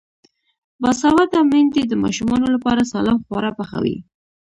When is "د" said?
1.87-1.93